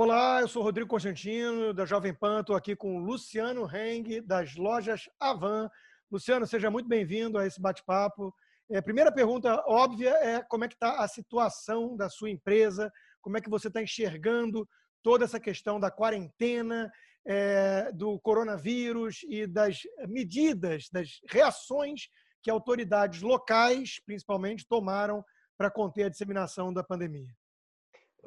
[0.00, 2.38] Olá, eu sou Rodrigo Constantino, da Jovem Pan.
[2.38, 5.68] Estou aqui com Luciano Heng, das lojas Avan.
[6.08, 8.32] Luciano, seja muito bem-vindo a esse bate-papo.
[8.70, 13.38] É, primeira pergunta óbvia é como é que está a situação da sua empresa, como
[13.38, 14.68] é que você está enxergando
[15.02, 16.88] toda essa questão da quarentena,
[17.26, 22.02] é, do coronavírus e das medidas, das reações
[22.40, 25.24] que autoridades locais, principalmente, tomaram
[25.56, 27.34] para conter a disseminação da pandemia.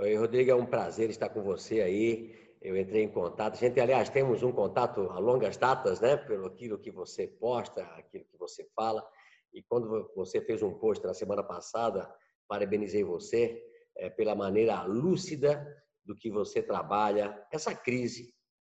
[0.01, 2.35] Oi, Rodrigo, é um prazer estar com você aí.
[2.59, 3.53] Eu entrei em contato.
[3.53, 6.17] A gente, aliás, temos um contato a longas datas, né?
[6.17, 9.07] Pelo aquilo que você posta, aquilo que você fala.
[9.53, 12.11] E quando você fez um post na semana passada,
[12.47, 13.63] parabenizei você
[13.95, 15.63] é, pela maneira lúcida
[16.03, 18.33] do que você trabalha essa crise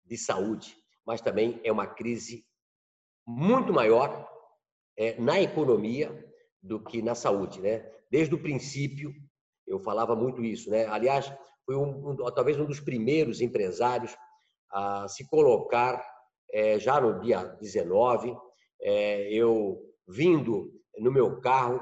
[0.04, 2.44] de saúde, mas também é uma crise
[3.24, 4.28] muito maior
[4.96, 7.88] é, na economia do que na saúde, né?
[8.10, 9.14] Desde o princípio
[9.66, 10.86] eu falava muito isso, né?
[10.86, 11.32] Aliás,
[11.64, 14.16] fui um, um, talvez um dos primeiros empresários
[14.70, 16.02] a se colocar
[16.52, 18.36] é, já no dia 19,
[18.82, 21.80] é, eu vindo no meu carro,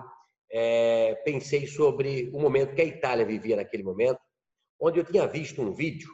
[0.51, 4.21] é, pensei sobre o momento que a Itália vivia naquele momento,
[4.81, 6.09] onde eu tinha visto um vídeo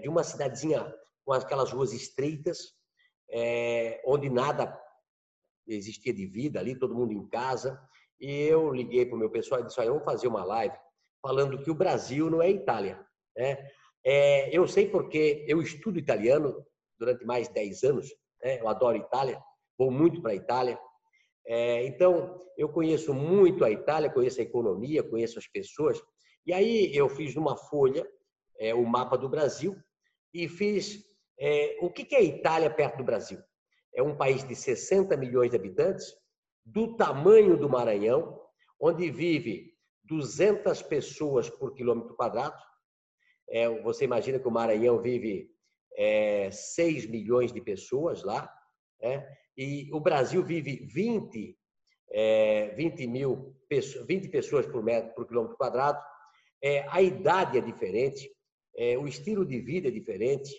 [0.00, 2.72] de uma cidadezinha com aquelas ruas estreitas,
[4.06, 4.80] onde nada
[5.66, 7.80] existia de vida ali, todo mundo em casa.
[8.20, 10.76] E eu liguei para o meu pessoal e disse: Olha, vamos fazer uma live
[11.22, 13.04] falando que o Brasil não é Itália.
[13.36, 13.58] Né?
[14.04, 16.64] É, eu sei porque eu estudo italiano
[16.98, 18.08] durante mais de 10 anos,
[18.42, 18.60] né?
[18.60, 19.40] eu adoro Itália,
[19.76, 20.78] vou muito para a Itália.
[21.46, 26.00] É, então, eu conheço muito a Itália, conheço a economia, conheço as pessoas.
[26.44, 28.06] E aí eu fiz numa folha
[28.58, 29.76] é, o mapa do Brasil
[30.34, 31.04] e fiz
[31.38, 33.38] é, o que é a Itália perto do Brasil.
[33.94, 36.12] É um país de 60 milhões de habitantes,
[36.72, 38.40] do tamanho do Maranhão,
[38.80, 39.74] onde vive
[40.04, 42.56] 200 pessoas por quilômetro quadrado.
[43.48, 45.50] É, você imagina que o Maranhão vive
[45.96, 48.52] é, 6 milhões de pessoas lá,
[49.00, 51.56] é, e o Brasil vive 20,
[52.10, 56.02] é, 20 mil 20 pessoas por, metro, por quilômetro quadrado.
[56.62, 58.30] É, a idade é diferente,
[58.76, 60.50] é, o estilo de vida é diferente.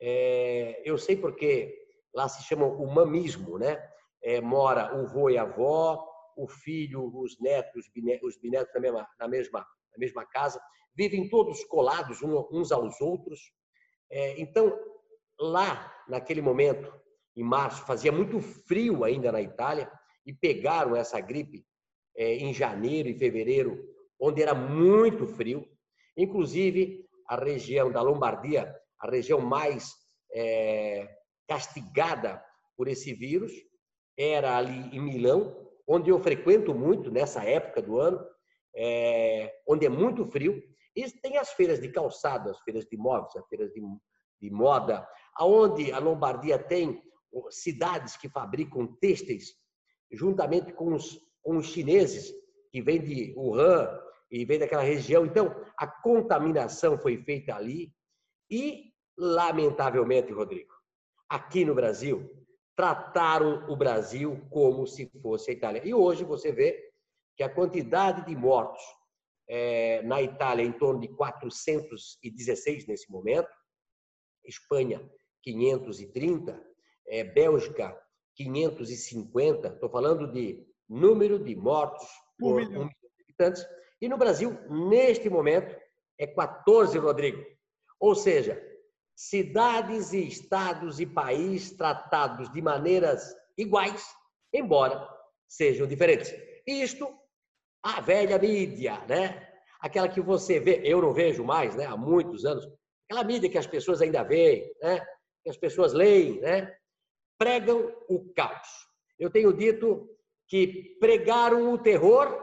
[0.00, 1.74] É, eu sei porque
[2.14, 3.76] lá se chama o mamismo, né?
[4.24, 6.04] É, mora o vô e a avó,
[6.36, 7.86] o filho, os netos,
[8.22, 10.60] os bisnetos na mesma, na mesma, na mesma casa,
[10.96, 13.40] vivem todos colados uns aos outros.
[14.10, 14.76] É, então,
[15.38, 16.92] lá, naquele momento,
[17.36, 19.90] em março, fazia muito frio ainda na Itália,
[20.26, 21.66] e pegaram essa gripe
[22.16, 23.78] é, em janeiro e fevereiro,
[24.18, 25.68] onde era muito frio.
[26.16, 29.92] Inclusive, a região da Lombardia, a região mais
[30.32, 31.08] é,
[31.46, 32.42] castigada
[32.76, 33.52] por esse vírus,
[34.16, 38.24] era ali em Milão, onde eu frequento muito nessa época do ano,
[38.74, 40.62] é, onde é muito frio.
[40.96, 43.80] E tem as feiras de calçado, as feiras de móveis, as feiras de,
[44.40, 47.02] de moda, aonde a Lombardia tem
[47.50, 49.54] cidades que fabricam têxteis,
[50.12, 52.32] juntamente com os, com os chineses
[52.70, 54.00] que vêm de Wuhan,
[54.30, 55.24] e vem daquela região.
[55.24, 57.92] Então, a contaminação foi feita ali
[58.50, 60.72] e, lamentavelmente, Rodrigo,
[61.28, 62.28] aqui no Brasil,
[62.76, 65.82] trataram o Brasil como se fosse a Itália.
[65.84, 66.92] E hoje você vê
[67.36, 68.82] que a quantidade de mortos
[69.48, 73.48] é, na Itália em torno de 416 nesse momento,
[74.44, 75.00] Espanha
[75.42, 76.62] 530,
[77.06, 77.98] é, Bélgica
[78.34, 79.68] 550.
[79.68, 82.06] Estou falando de número de mortos
[82.38, 83.66] por um milhão de habitantes.
[84.00, 85.76] E no Brasil, neste momento,
[86.18, 87.44] é 14, Rodrigo.
[87.98, 88.60] Ou seja,
[89.14, 94.04] cidades e estados e países tratados de maneiras iguais,
[94.52, 95.08] embora
[95.48, 96.34] sejam diferentes.
[96.66, 97.08] Isto,
[97.82, 99.48] a velha mídia, né?
[99.80, 101.84] Aquela que você vê, eu não vejo mais, né?
[101.84, 102.66] Há muitos anos.
[103.08, 105.00] Aquela mídia que as pessoas ainda veem, né?
[105.42, 106.74] Que as pessoas leem, né?
[107.38, 108.68] Pregam o caos.
[109.18, 110.08] Eu tenho dito
[110.48, 112.42] que pregaram o terror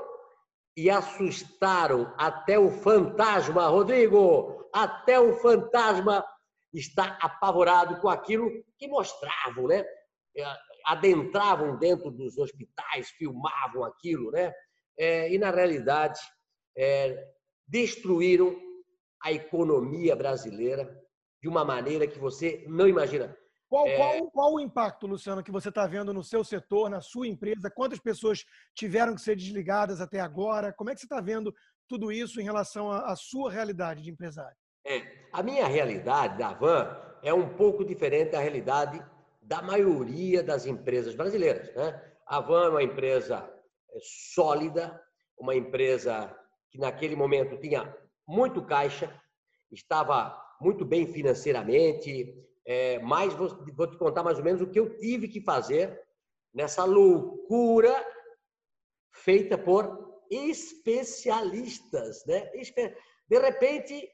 [0.78, 3.68] e assustaram até o fantasma.
[3.68, 6.24] Rodrigo, até o fantasma
[6.74, 9.84] está apavorado com aquilo que mostravam, né?
[10.36, 10.44] É,
[10.86, 14.54] adentravam dentro dos hospitais, filmavam aquilo, né?
[14.98, 16.20] É, e na realidade
[16.78, 17.28] é,
[17.68, 18.56] destruíram
[19.22, 21.00] a economia brasileira
[21.42, 23.36] de uma maneira que você não imagina.
[23.70, 23.96] Qual, é...
[23.96, 27.72] qual, qual o impacto, Luciano, que você está vendo no seu setor, na sua empresa?
[27.72, 28.44] Quantas pessoas
[28.76, 30.74] tiveram que ser desligadas até agora?
[30.74, 31.54] Como é que você está vendo
[31.88, 34.58] tudo isso em relação à sua realidade de empresário?
[34.86, 35.02] É,
[35.32, 39.04] a minha realidade da Van é um pouco diferente da realidade
[39.42, 41.74] da maioria das empresas brasileiras.
[41.76, 42.02] Né?
[42.26, 43.50] A Van é uma empresa
[43.92, 43.98] é,
[44.34, 45.02] sólida,
[45.38, 46.36] uma empresa
[46.70, 47.96] que naquele momento tinha
[48.28, 49.14] muito caixa
[49.72, 52.36] estava muito bem financeiramente,
[52.66, 56.00] é, mas vou, vou te contar mais ou menos o que eu tive que fazer
[56.54, 57.94] nessa loucura
[59.14, 62.50] feita por especialistas, né?
[63.28, 64.10] De repente,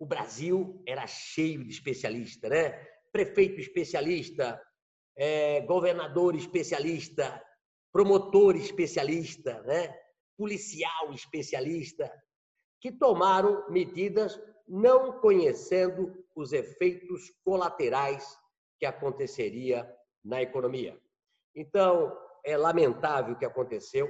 [0.00, 2.70] o Brasil era cheio de especialistas, né?
[3.12, 4.60] Prefeito especialista,
[5.14, 7.40] é, governador especialista,
[7.92, 9.94] promotor especialista, né?
[10.38, 12.10] policial especialista,
[12.80, 18.24] que tomaram medidas não conhecendo os efeitos colaterais
[18.78, 19.86] que aconteceria
[20.24, 20.98] na economia.
[21.54, 24.08] Então, é lamentável o que aconteceu.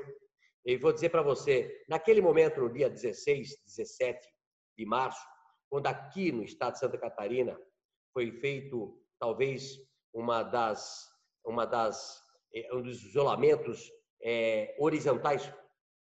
[0.65, 4.21] E vou dizer para você, naquele momento, no dia 16, 17
[4.79, 5.21] de março,
[5.71, 7.59] quando aqui no estado de Santa Catarina
[8.13, 9.79] foi feito talvez
[10.13, 11.09] uma das
[11.47, 12.21] uma das
[12.53, 13.91] é, um dos isolamentos
[14.23, 15.51] é, horizontais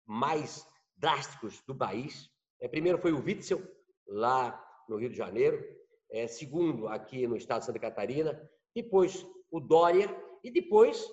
[0.05, 0.67] mais
[0.97, 2.29] drásticos do país.
[2.61, 3.63] É, primeiro foi o Witzel
[4.07, 5.65] lá no Rio de Janeiro,
[6.11, 11.09] é, segundo aqui no estado de Santa Catarina, depois o Dória e depois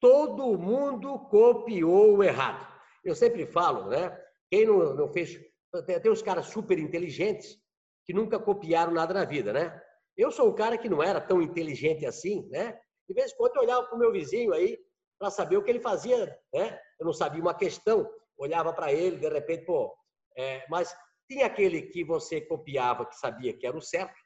[0.00, 2.66] todo mundo copiou o errado.
[3.04, 4.10] Eu sempre falo, né?
[4.50, 5.40] Quem não, não fez
[5.80, 7.58] tem, tem uns caras super inteligentes
[8.04, 9.80] que nunca copiaram nada na vida, né?
[10.16, 12.78] Eu sou um cara que não era tão inteligente assim, né?
[13.08, 14.78] De vez em quando eu olhava para o meu vizinho aí
[15.18, 16.78] para saber o que ele fazia, né?
[17.00, 19.94] Eu não sabia uma questão, olhava para ele, de repente, pô,
[20.36, 20.94] é, mas
[21.30, 24.20] tinha aquele que você copiava que sabia que era o certo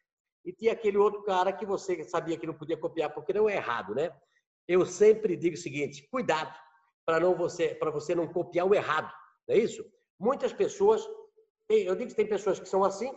[0.45, 3.57] e tinha aquele outro cara que você sabia que não podia copiar porque não é
[3.57, 4.11] errado, né?
[4.67, 6.57] Eu sempre digo o seguinte: cuidado
[7.05, 9.13] para não você para você não copiar o errado,
[9.47, 9.85] não é isso?
[10.19, 11.07] Muitas pessoas
[11.69, 13.13] eu digo que tem pessoas que são assim,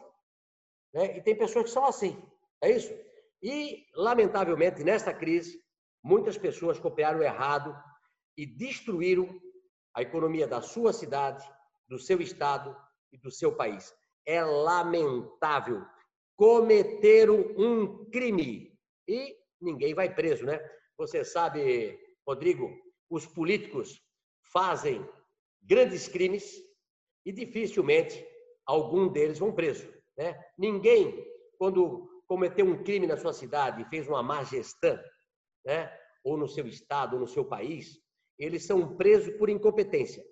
[0.94, 1.18] né?
[1.18, 2.22] E tem pessoas que são assim.
[2.62, 2.94] É isso?
[3.42, 5.62] E, lamentavelmente, nesta crise,
[6.04, 7.75] muitas pessoas copiaram errado
[8.38, 9.30] e destruíram
[9.94, 11.48] a economia da sua cidade,
[11.88, 12.75] do seu estado
[13.12, 13.94] e do seu país.
[14.25, 15.86] É lamentável.
[16.36, 20.60] Cometeram um crime e ninguém vai preso, né?
[20.98, 22.69] Você sabe, Rodrigo,
[23.10, 24.01] os políticos
[24.51, 25.07] fazem
[25.62, 26.62] grandes crimes
[27.25, 28.25] e dificilmente
[28.69, 29.92] algum deles vão preso.
[30.16, 30.39] Né?
[30.56, 31.25] Ninguém,
[31.57, 34.98] quando cometeu um crime na sua cidade e fez uma má gestão,
[35.66, 35.92] né?
[36.24, 38.00] ou no seu estado, ou no seu país,
[38.38, 40.24] eles são presos por incompetência.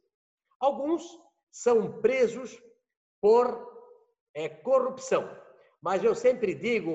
[0.59, 1.03] Alguns
[1.51, 2.61] são presos
[3.19, 3.67] por
[4.35, 5.27] é, corrupção.
[5.81, 6.91] Mas eu sempre digo,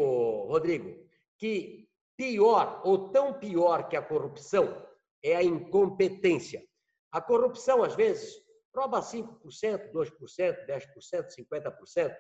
[0.47, 0.97] Rodrigo,
[1.39, 4.87] que pior ou tão pior que a corrupção
[5.25, 6.63] é a incompetência.
[7.11, 8.33] A corrupção, às vezes,
[8.73, 12.17] Prova 5%, 2%, 10%, 50%.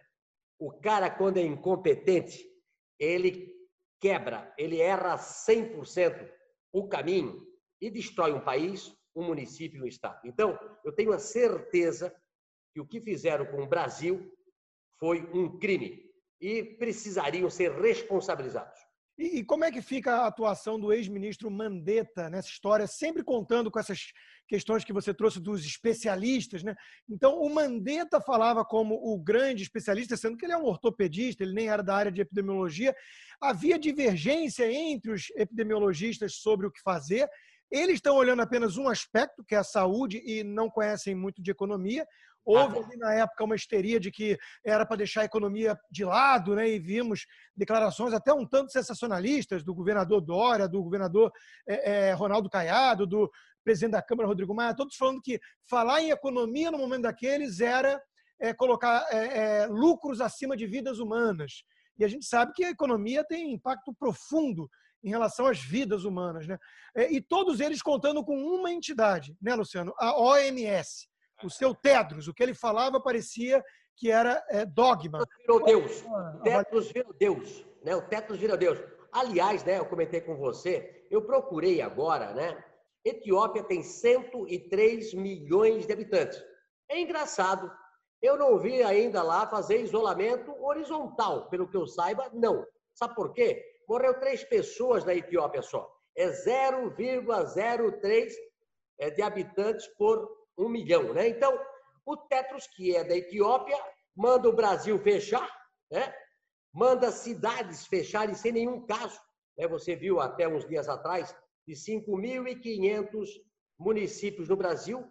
[0.58, 2.46] O cara, quando é incompetente,
[2.99, 3.52] ele
[4.00, 6.31] quebra, ele erra 100%
[6.72, 7.46] o caminho
[7.81, 10.20] e destrói um país, um município um estado.
[10.25, 12.14] Então, eu tenho a certeza
[12.72, 14.32] que o que fizeram com o Brasil
[14.99, 16.10] foi um crime
[16.40, 18.78] e precisariam ser responsabilizados.
[19.19, 23.70] E, e, como é que fica a atuação do ex-ministro Mandetta nessa história, sempre contando
[23.70, 24.12] com essas
[24.49, 26.75] questões que você trouxe dos especialistas, né?
[27.09, 31.55] Então, o Mandetta falava como o grande especialista, sendo que ele é um ortopedista, ele
[31.55, 32.94] nem era da área de epidemiologia.
[33.41, 37.29] Havia divergência entre os epidemiologistas sobre o que fazer.
[37.72, 41.50] Eles estão olhando apenas um aspecto, que é a saúde, e não conhecem muito de
[41.50, 42.06] economia.
[42.44, 46.54] Houve ali na época uma histeria de que era para deixar a economia de lado,
[46.54, 46.69] né?
[46.69, 47.24] E vimos
[47.56, 51.32] declarações até um tanto sensacionalistas do governador Dória, do governador
[51.66, 53.30] é, é, Ronaldo Caiado, do
[53.64, 58.02] presidente da Câmara Rodrigo Maia, todos falando que falar em economia no momento daqueles era
[58.38, 59.06] é, colocar
[59.70, 61.62] lucros acima de vidas humanas.
[61.99, 64.68] E a gente sabe que a economia tem impacto profundo
[65.02, 66.59] em relação às vidas humanas, né?
[67.11, 69.92] E todos eles contando com uma entidade, né, Luciano?
[69.99, 71.11] A OMS
[71.44, 73.62] o seu Tedros, o que ele falava parecia
[73.97, 75.25] que era é, dogma.
[75.40, 76.04] Virou Deus.
[76.04, 77.66] O Tedros virou Deus.
[77.85, 77.94] Né?
[77.94, 78.78] O Tedros virou Deus.
[79.12, 82.64] Aliás, né, eu comentei com você, eu procurei agora, né?
[83.04, 86.42] Etiópia tem 103 milhões de habitantes.
[86.88, 87.71] É engraçado.
[88.23, 91.50] Eu não vi ainda lá fazer isolamento horizontal.
[91.50, 92.64] Pelo que eu saiba, não.
[92.94, 93.62] Sabe por quê?
[93.92, 95.94] Morreu três pessoas na Etiópia só.
[96.16, 98.32] É 0,03
[98.99, 101.28] é, de habitantes por um milhão, né?
[101.28, 101.61] Então,
[102.06, 103.76] o Tetros, que é da Etiópia,
[104.16, 105.46] manda o Brasil fechar,
[105.90, 106.11] né?
[106.72, 109.20] Manda cidades fecharem sem nenhum caso.
[109.58, 109.68] Né?
[109.68, 111.37] Você viu até uns dias atrás,
[111.68, 113.28] de 5.500
[113.78, 115.06] municípios no Brasil,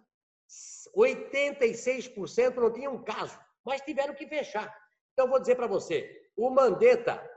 [0.96, 4.76] 86% não tinham caso, mas tiveram que fechar.
[5.12, 7.30] Então, vou dizer para você, o Mandetta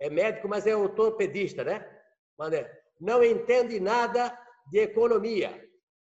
[0.00, 1.88] é médico, mas é ortopedista, né?
[2.38, 2.70] Mandetta,
[3.00, 4.36] não entende nada
[4.70, 5.64] de economia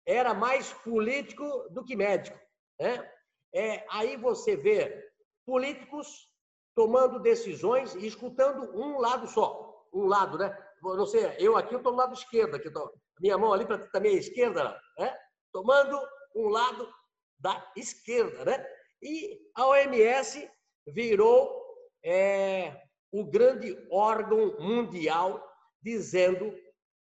[0.10, 2.38] era mais político do que médico.
[2.79, 3.12] Né?
[3.53, 5.08] É, aí você vê
[5.46, 6.27] políticos
[6.75, 9.86] tomando decisões e escutando um lado só.
[9.93, 10.55] Um lado, né?
[10.81, 14.15] Não sei, eu aqui estou do lado esquerdo, aqui tô, minha mão ali para também
[14.15, 15.15] é esquerda, né?
[15.51, 16.00] Tomando
[16.36, 16.91] um lado
[17.38, 18.65] da esquerda, né?
[19.01, 20.50] E a OMS
[20.88, 21.65] virou
[22.03, 25.43] é, o grande órgão mundial
[25.81, 26.53] dizendo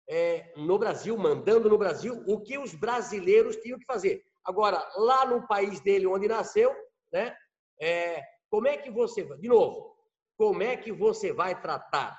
[0.09, 4.23] é, no Brasil, mandando no Brasil o que os brasileiros tinham que fazer.
[4.45, 6.75] Agora, lá no país dele, onde nasceu,
[7.13, 7.37] né,
[7.81, 9.97] é, como é que você, de novo,
[10.37, 12.19] como é que você vai tratar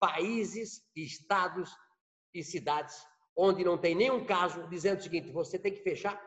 [0.00, 1.70] países, estados
[2.34, 3.04] e cidades
[3.36, 6.20] onde não tem nenhum caso dizendo o seguinte: você tem que fechar?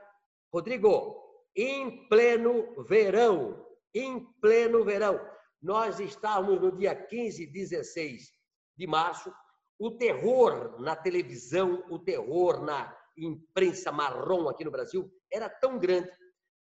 [0.53, 1.21] Rodrigo,
[1.55, 5.19] em pleno verão, em pleno verão,
[5.65, 8.31] nós estávamos no dia 15 e 16
[8.77, 9.33] de março,
[9.79, 16.11] o terror na televisão, o terror na imprensa marrom aqui no Brasil era tão grande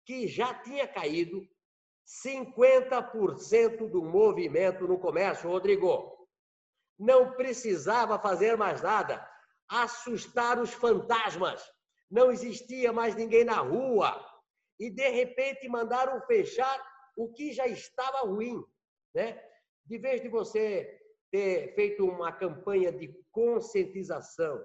[0.06, 1.48] que já tinha caído
[2.26, 6.28] 50% do movimento no comércio, Rodrigo.
[7.00, 9.26] Não precisava fazer mais nada,
[9.70, 11.64] assustar os fantasmas.
[12.12, 14.22] Não existia mais ninguém na rua.
[14.78, 18.62] E de repente mandaram fechar o que já estava ruim,
[19.14, 19.42] né?
[19.86, 21.00] De vez de você
[21.32, 24.64] ter feito uma campanha de conscientização,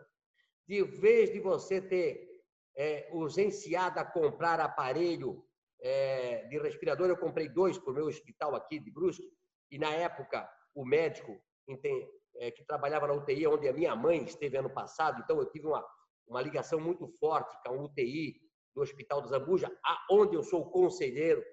[0.66, 2.42] de vez de você ter
[2.76, 5.44] é, urgenciado a comprar aparelho
[5.80, 9.30] é, de respirador, eu comprei dois para o meu hospital aqui de Brusque,
[9.70, 11.38] e na época o médico
[12.36, 15.66] é, que trabalhava na UTI, onde a minha mãe esteve ano passado, então eu tive
[15.66, 15.86] uma,
[16.26, 18.40] uma ligação muito forte com a UTI
[18.74, 19.70] do Hospital do Zambuja,
[20.10, 21.44] onde eu sou conselheiro,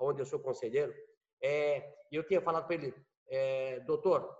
[0.00, 0.92] onde eu sou conselheiro,
[1.42, 2.94] é, eu tinha falado para ele,
[3.28, 4.36] é, doutor,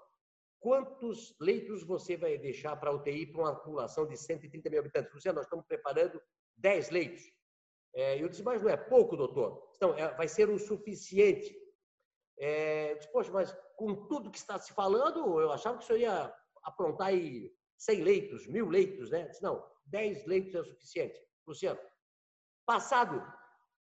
[0.61, 5.13] quantos leitos você vai deixar para UTI para uma população de 130 mil habitantes?
[5.13, 6.21] Luciano, nós estamos preparando
[6.57, 7.23] 10 leitos.
[7.95, 9.73] É, eu disse, mas não é pouco, doutor?
[9.77, 11.57] Então, é, vai ser o suficiente.
[12.39, 15.87] É, eu disse, poxa, mas com tudo que está se falando, eu achava que o
[15.87, 19.23] senhor ia aprontar aí 100 leitos, mil leitos, né?
[19.23, 21.19] Eu disse, não, 10 leitos é o suficiente.
[21.47, 21.81] Luciano,
[22.67, 23.25] passado,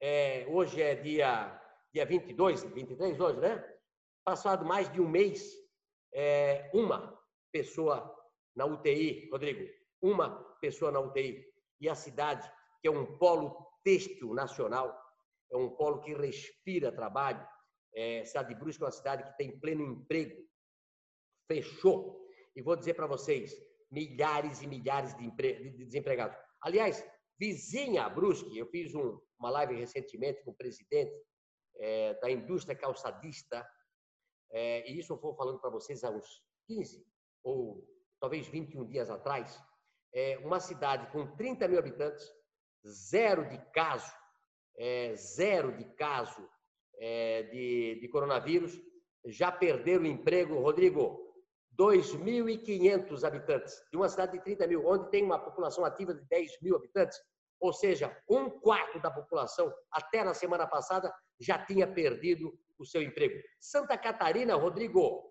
[0.00, 1.61] é, hoje é dia,
[1.97, 3.65] dia 22, 23 hoje, né?
[4.23, 5.50] Passado mais de um mês,
[6.12, 7.19] é, uma
[7.50, 8.15] pessoa
[8.55, 9.67] na UTI, Rodrigo,
[10.03, 10.29] uma
[10.61, 11.43] pessoa na UTI.
[11.81, 12.47] E a cidade,
[12.83, 14.95] que é um polo têxtil nacional,
[15.50, 17.43] é um polo que respira trabalho.
[17.95, 20.37] É, cidade de Brusque é uma cidade que tem pleno emprego.
[21.50, 22.29] Fechou.
[22.55, 23.57] E vou dizer para vocês,
[23.91, 25.71] milhares e milhares de, empre...
[25.71, 26.37] de desempregados.
[26.61, 27.03] Aliás,
[27.41, 31.25] vizinha Brusque, eu fiz um, uma live recentemente com o presidente
[31.78, 33.66] é, da indústria calçadista
[34.50, 37.04] é, e isso eu vou falando para vocês há uns 15
[37.42, 37.87] ou
[38.21, 39.62] talvez 21 dias atrás,
[40.12, 42.26] é uma cidade com 30 mil habitantes,
[42.87, 44.11] zero de caso,
[44.76, 46.49] é, zero de caso
[46.99, 48.80] é, de, de coronavírus,
[49.26, 51.25] já perderam o emprego, Rodrigo,
[51.78, 56.62] 2.500 habitantes, de uma cidade de 30 mil, onde tem uma população ativa de 10
[56.62, 57.21] mil habitantes,
[57.61, 63.03] ou seja, um quarto da população, até na semana passada, já tinha perdido o seu
[63.03, 63.41] emprego.
[63.59, 65.31] Santa Catarina, Rodrigo,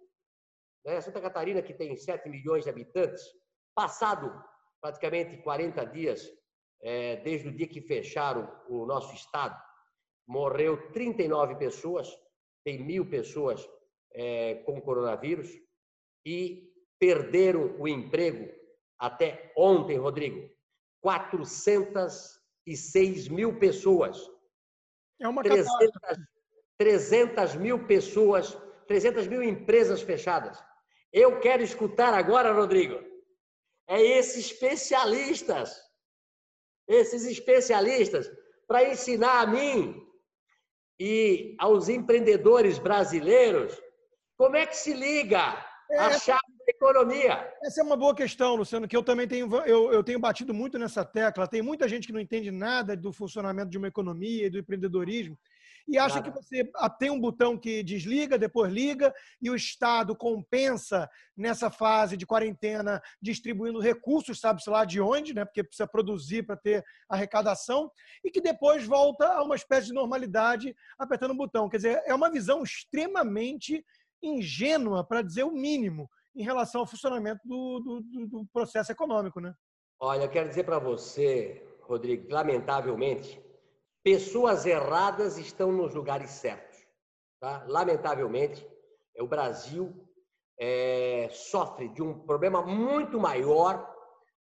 [0.86, 1.02] né?
[1.02, 3.24] Santa Catarina, que tem 7 milhões de habitantes,
[3.74, 4.32] passado
[4.82, 6.30] praticamente 40 dias,
[6.84, 9.60] é, desde o dia que fecharam o nosso estado,
[10.28, 12.08] morreu 39 pessoas,
[12.64, 13.68] tem mil pessoas
[14.14, 15.50] é, com coronavírus,
[16.26, 18.48] e perderam o emprego
[19.00, 20.50] até ontem, Rodrigo,
[21.06, 24.18] 406 mil pessoas.
[25.22, 25.70] É uma 300,
[26.80, 28.58] 300 mil pessoas,
[28.88, 30.58] 300 mil empresas fechadas.
[31.14, 33.00] Eu quero escutar agora, Rodrigo,
[33.88, 35.80] é esses especialistas,
[36.88, 38.28] esses especialistas,
[38.68, 40.04] para ensinar a mim
[41.00, 43.80] e aos empreendedores brasileiros
[44.36, 45.56] como é que se liga
[45.92, 47.54] a chave da economia.
[47.64, 50.78] Essa é uma boa questão, Luciano, que eu também tenho, eu, eu tenho batido muito
[50.80, 51.48] nessa tecla.
[51.48, 55.38] Tem muita gente que não entende nada do funcionamento de uma economia e do empreendedorismo
[55.88, 56.34] e acha claro.
[56.34, 62.18] que você tem um botão que desliga, depois liga, e o Estado compensa nessa fase
[62.18, 65.46] de quarentena, distribuindo recursos, sabe-se lá de onde, né?
[65.46, 67.92] porque precisa produzir para ter arrecadação,
[68.24, 71.70] e que depois volta a uma espécie de normalidade apertando o botão.
[71.70, 73.86] Quer dizer, é uma visão extremamente
[74.28, 79.40] ingênua, para dizer o mínimo, em relação ao funcionamento do, do, do processo econômico.
[79.40, 79.54] Né?
[80.00, 83.42] Olha, eu quero dizer para você, Rodrigo, lamentavelmente,
[84.04, 86.78] pessoas erradas estão nos lugares certos.
[87.40, 87.66] Tá?
[87.68, 88.68] Lamentavelmente,
[89.20, 89.94] o Brasil
[90.60, 93.94] é, sofre de um problema muito maior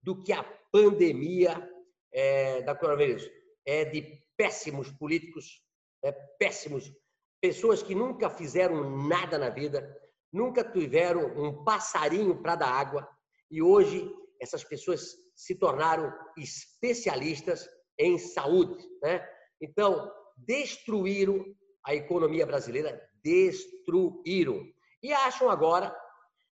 [0.01, 1.69] do que a pandemia
[2.11, 3.29] é, da coronavírus.
[3.65, 5.61] É de péssimos políticos,
[6.03, 6.91] é, péssimos
[7.41, 9.95] pessoas que nunca fizeram nada na vida,
[10.31, 13.07] nunca tiveram um passarinho para dar água,
[13.49, 14.09] e hoje
[14.41, 17.67] essas pessoas se tornaram especialistas
[17.97, 18.77] em saúde.
[19.01, 19.25] Né?
[19.61, 21.43] Então, destruíram
[21.85, 24.61] a economia brasileira, destruíram.
[25.01, 25.95] E acham agora,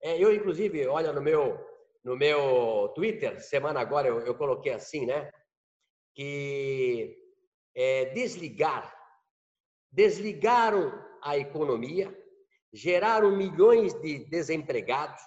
[0.02, 1.58] é, eu inclusive, olha no meu,
[2.04, 5.30] no meu Twitter, semana agora eu, eu coloquei assim, né?
[6.14, 7.16] Que
[7.74, 8.94] é, desligar,
[9.92, 12.16] desligaram a economia,
[12.72, 15.22] geraram milhões de desempregados,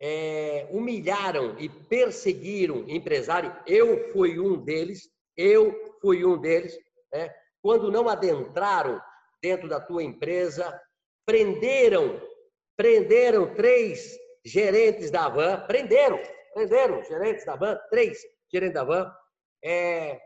[0.00, 3.52] é, humilharam e perseguiram empresários.
[3.66, 6.76] Eu fui um deles, eu fui um deles.
[7.12, 7.32] Né?
[7.60, 9.00] Quando não adentraram
[9.42, 10.80] dentro da tua empresa,
[11.26, 12.20] prenderam,
[12.76, 16.18] prenderam três gerentes da van, prenderam,
[16.54, 18.18] prenderam gerentes da van, três
[18.50, 19.12] gerentes da van.
[19.62, 20.18] É,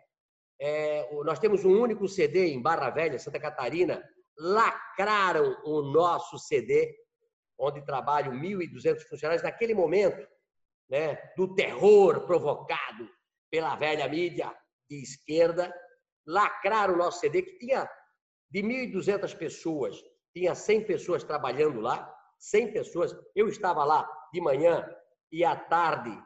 [0.64, 4.00] é, nós temos um único CD em Barra Velha, Santa Catarina,
[4.38, 6.96] lacraram o nosso CD,
[7.58, 10.24] onde trabalham 1.200 funcionários, naquele momento
[10.88, 13.10] né, do terror provocado
[13.50, 14.56] pela velha mídia
[14.88, 15.74] de esquerda,
[16.24, 17.90] lacraram o nosso CD, que tinha
[18.48, 20.00] de 1.200 pessoas,
[20.32, 23.12] tinha 100 pessoas trabalhando lá, 100 pessoas.
[23.34, 24.88] Eu estava lá de manhã
[25.32, 26.16] e à tarde,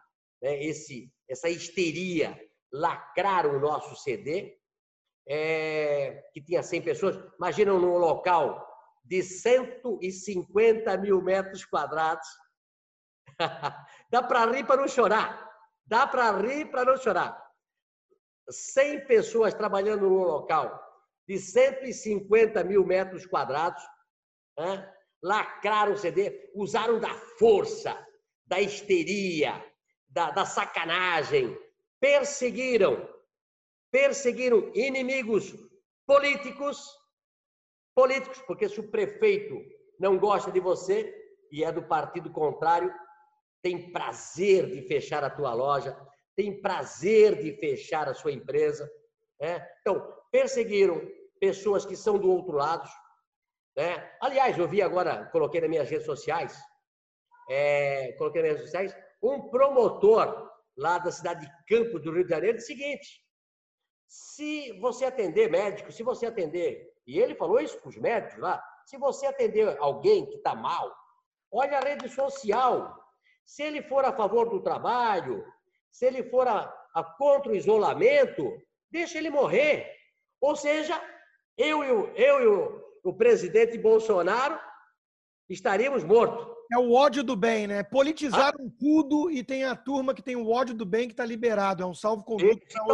[0.43, 2.39] né, esse, essa histeria,
[2.73, 4.59] lacraram o nosso CD,
[5.29, 7.17] é, que tinha 100 pessoas.
[7.37, 8.67] Imagina num local
[9.05, 12.27] de 150 mil metros quadrados.
[14.11, 15.51] Dá para rir para não chorar.
[15.85, 17.45] Dá para rir para não chorar.
[18.49, 20.83] 100 pessoas trabalhando num local
[21.29, 23.83] de 150 mil metros quadrados,
[24.57, 24.93] né?
[25.23, 27.97] lacraram o CD, usaram da força,
[28.47, 29.65] da histeria,
[30.09, 31.59] da, da sacanagem,
[32.07, 33.09] perseguiram,
[33.91, 35.53] perseguiram inimigos
[36.07, 36.79] políticos,
[37.97, 39.57] políticos, porque se o prefeito
[39.99, 41.13] não gosta de você
[41.51, 42.95] e é do partido contrário,
[43.61, 45.99] tem prazer de fechar a tua loja,
[46.37, 48.89] tem prazer de fechar a sua empresa.
[49.41, 49.67] Né?
[49.81, 51.03] Então, perseguiram
[51.41, 52.89] pessoas que são do outro lado.
[53.77, 54.17] Né?
[54.21, 56.57] Aliás, eu vi agora, coloquei nas minhas redes sociais,
[57.51, 62.31] é, coloquei nas redes sociais, um promotor lá da cidade de Campos do Rio de
[62.31, 63.25] Janeiro, disse o seguinte:
[64.07, 68.63] se você atender médico, se você atender, e ele falou isso para os médicos lá,
[68.85, 70.95] se você atender alguém que está mal,
[71.51, 72.95] olha a rede social.
[73.45, 75.45] Se ele for a favor do trabalho,
[75.91, 78.45] se ele for a, a contra o isolamento,
[78.91, 79.93] deixa ele morrer.
[80.41, 81.01] Ou seja,
[81.57, 84.61] eu e o, eu e o, o presidente Bolsonaro
[85.49, 86.56] estaríamos mortos.
[86.73, 87.83] É o ódio do bem, né?
[87.83, 88.71] Politizaram ah.
[88.79, 91.83] tudo e tem a turma que tem o ódio do bem que está liberado.
[91.83, 92.61] É um salvo conduto.
[92.65, 92.87] Então,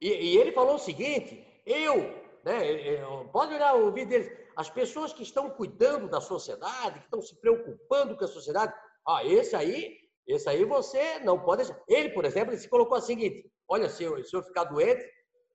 [0.00, 1.96] e, e, ele falou o seguinte: eu,
[2.44, 2.60] né?
[3.32, 4.42] Pode olhar o vídeo dele.
[4.56, 8.74] As pessoas que estão cuidando da sociedade, que estão se preocupando com a sociedade,
[9.08, 11.64] ah, esse aí, esse aí você não pode.
[11.88, 15.04] Ele, por exemplo, ele se colocou o seguinte: olha, se eu, se eu ficar doente,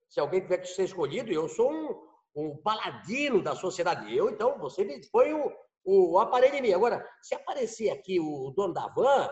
[0.09, 4.15] se alguém tiver que ser escolhido, eu sou um, um paladino da sociedade.
[4.15, 5.33] Eu, então, você me põe
[5.87, 6.73] o, aparelho em mim.
[6.73, 9.29] Agora, se aparecer aqui o dono da van,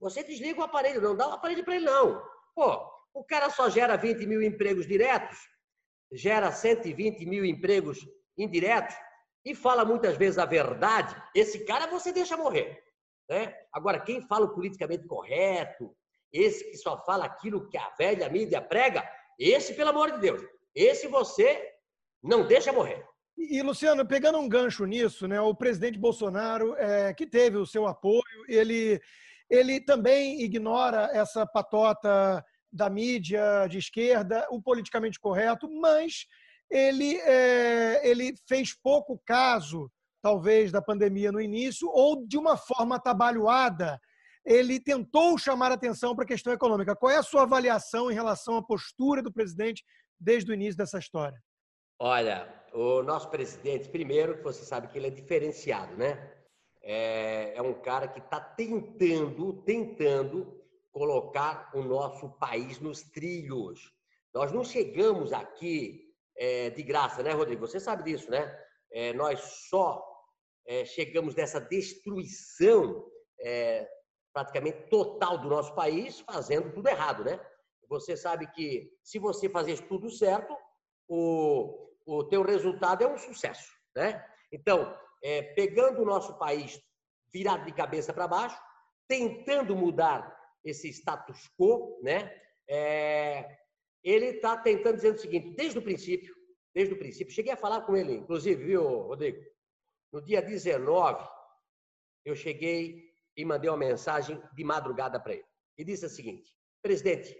[0.00, 2.20] você desliga o aparelho, não dá o aparelho para ele, não.
[2.54, 5.38] Pô, o cara só gera 20 mil empregos diretos,
[6.12, 7.98] gera 120 mil empregos
[8.36, 8.96] indiretos
[9.44, 11.14] e fala muitas vezes a verdade.
[11.32, 12.82] Esse cara você deixa morrer.
[13.30, 13.54] Né?
[13.72, 15.94] Agora, quem fala o politicamente correto,
[16.32, 20.42] esse que só fala aquilo que a velha mídia prega, esse, pelo amor de Deus,
[20.74, 21.72] esse você
[22.20, 23.06] não deixa morrer.
[23.36, 27.86] E, Luciano, pegando um gancho nisso, né, o presidente Bolsonaro, é, que teve o seu
[27.86, 29.00] apoio, ele,
[29.50, 36.26] ele também ignora essa patota da mídia de esquerda, o politicamente correto, mas
[36.70, 39.90] ele, é, ele fez pouco caso,
[40.22, 44.00] talvez, da pandemia no início, ou de uma forma atabalhoada,
[44.44, 46.94] ele tentou chamar atenção para a questão econômica.
[46.94, 49.82] Qual é a sua avaliação em relação à postura do presidente
[50.20, 51.38] desde o início dessa história?
[51.98, 56.32] Olha, o nosso presidente, primeiro, você sabe que ele é diferenciado, né?
[56.82, 60.60] É, é um cara que está tentando, tentando
[60.90, 63.94] colocar o nosso país nos trilhos.
[64.34, 67.64] Nós não chegamos aqui é, de graça, né, Rodrigo?
[67.64, 68.52] Você sabe disso, né?
[68.90, 70.04] É, nós só
[70.66, 73.08] é, chegamos nessa destruição
[73.38, 73.88] é,
[74.32, 77.38] praticamente total do nosso país fazendo tudo errado, né?
[77.88, 80.56] Você sabe que se você fazer tudo certo,
[81.06, 84.24] o, o teu resultado é um sucesso, né?
[84.52, 86.80] Então, é, pegando o nosso país
[87.32, 88.60] virado de cabeça para baixo,
[89.08, 92.34] tentando mudar esse status quo, né?
[92.68, 93.58] É,
[94.02, 96.34] ele está tentando dizer o seguinte: desde o princípio,
[96.74, 97.32] desde o princípio.
[97.32, 99.42] Cheguei a falar com ele, inclusive, viu, Rodrigo?
[100.12, 101.26] No dia 19,
[102.24, 105.46] eu cheguei e mandei uma mensagem de madrugada para ele.
[105.78, 107.36] E disse o seguinte: presidente,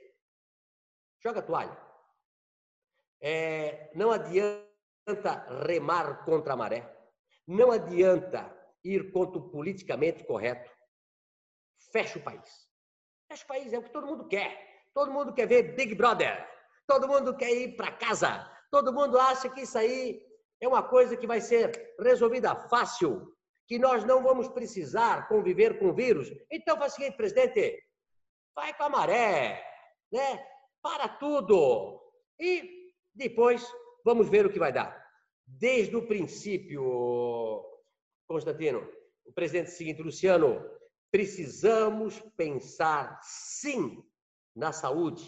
[1.22, 1.83] joga a toalha.
[3.20, 6.90] É, não adianta remar contra a maré.
[7.46, 10.70] Não adianta ir contra o politicamente correto.
[11.92, 12.68] Fecha o país.
[13.28, 14.82] Fecha o país, é o que todo mundo quer.
[14.92, 16.48] Todo mundo quer ver Big Brother.
[16.86, 18.50] Todo mundo quer ir para casa.
[18.70, 20.20] Todo mundo acha que isso aí
[20.60, 23.34] é uma coisa que vai ser resolvida fácil,
[23.66, 26.28] que nós não vamos precisar conviver com o vírus.
[26.50, 27.82] Então faz o seguinte, presidente,
[28.54, 29.64] vai com a maré,
[30.12, 30.44] né?
[30.82, 32.00] Para tudo.
[32.38, 32.73] E
[33.14, 33.64] depois
[34.04, 35.02] vamos ver o que vai dar.
[35.46, 37.62] Desde o princípio,
[38.26, 38.86] Constantino,
[39.24, 40.62] o presidente seguinte, Luciano,
[41.10, 44.02] precisamos pensar sim
[44.54, 45.24] na saúde,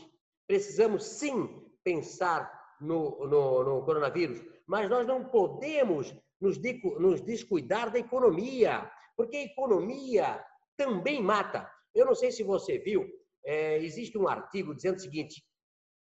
[0.46, 6.59] precisamos sim pensar no, no, no coronavírus, mas nós não podemos nos,
[6.99, 10.44] nos descuidar da economia, porque a economia
[10.77, 11.70] também mata.
[11.94, 13.07] Eu não sei se você viu,
[13.44, 15.42] é, existe um artigo dizendo o seguinte: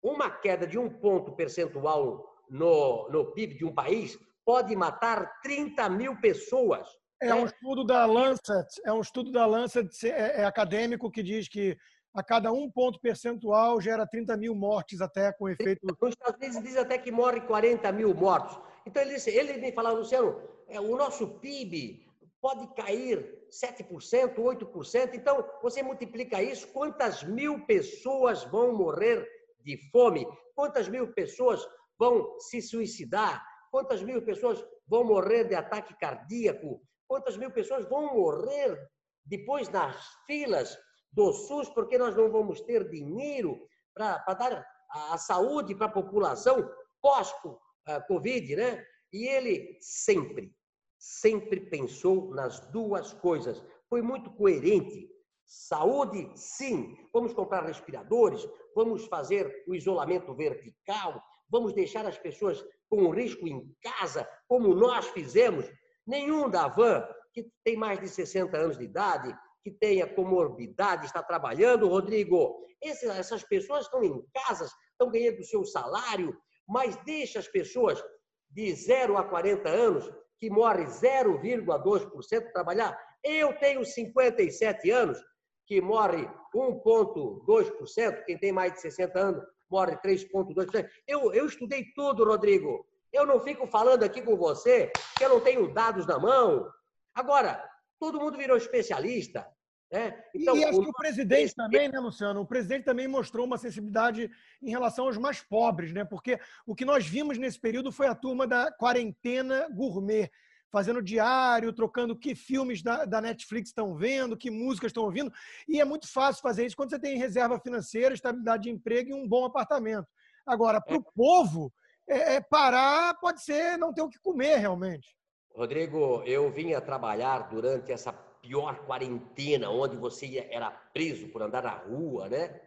[0.06, 5.88] uma queda de um ponto percentual no, no PIB de um país pode matar 30
[5.88, 6.86] mil pessoas.
[7.20, 11.48] É um estudo da Lancet, é um estudo da Lancet, é, é acadêmico que diz
[11.48, 11.76] que
[12.14, 15.84] a cada um ponto percentual gera 30 mil mortes até com efeito.
[15.84, 18.56] Nos Estados Unidos diz até que morre 40 mil mortos.
[18.86, 22.06] Então ele, ele me falou, Luciano, é, o nosso PIB
[22.40, 25.14] pode cair 7%, 8%.
[25.14, 29.26] Então você multiplica isso, quantas mil pessoas vão morrer
[29.66, 30.24] de fome?
[30.54, 31.66] Quantas mil pessoas
[31.98, 33.44] vão se suicidar?
[33.70, 36.80] Quantas mil pessoas vão morrer de ataque cardíaco?
[37.08, 38.78] Quantas mil pessoas vão morrer
[39.24, 40.78] depois nas filas
[41.12, 43.58] do SUS porque nós não vamos ter dinheiro
[43.92, 46.70] para dar a saúde para a população
[47.02, 48.86] pós-Covid, né?
[49.12, 50.54] E ele sempre,
[50.98, 53.62] sempre pensou nas duas coisas.
[53.88, 55.08] Foi muito coerente.
[55.44, 56.96] Saúde, sim.
[57.12, 58.46] Vamos comprar respiradores,
[58.76, 65.08] vamos fazer o isolamento vertical, vamos deixar as pessoas com risco em casa, como nós
[65.08, 65.64] fizemos.
[66.06, 69.34] Nenhum da van, que tem mais de 60 anos de idade,
[69.64, 72.62] que tenha comorbidade, está trabalhando, Rodrigo.
[72.82, 76.36] essas pessoas estão em casa, estão ganhando o seu salário,
[76.68, 78.04] mas deixa as pessoas
[78.50, 80.08] de 0 a 40 anos,
[80.38, 82.96] que morre 0,2% trabalhar.
[83.24, 85.18] Eu tenho 57 anos,
[85.66, 90.88] que morre 1,2%, quem tem mais de 60 anos morre 3,2%.
[91.06, 92.86] Eu, eu estudei tudo, Rodrigo.
[93.12, 96.68] Eu não fico falando aqui com você que eu não tenho dados na mão.
[97.14, 97.62] Agora,
[97.98, 99.46] todo mundo virou especialista.
[99.90, 100.20] Né?
[100.34, 100.82] Então, e acho o...
[100.82, 102.40] que o presidente também, né, Luciano?
[102.40, 104.30] O presidente também mostrou uma sensibilidade
[104.62, 106.04] em relação aos mais pobres, né?
[106.04, 110.30] Porque o que nós vimos nesse período foi a turma da quarentena gourmet
[110.70, 115.32] fazendo diário, trocando que filmes da, da Netflix estão vendo, que músicas estão ouvindo.
[115.68, 119.14] E é muito fácil fazer isso quando você tem reserva financeira, estabilidade de emprego e
[119.14, 120.06] um bom apartamento.
[120.46, 121.12] Agora, para o é.
[121.14, 121.72] povo,
[122.08, 125.16] é, é, parar pode ser não ter o que comer realmente.
[125.54, 131.70] Rodrigo, eu vinha trabalhar durante essa pior quarentena, onde você era preso por andar na
[131.70, 132.60] rua, né?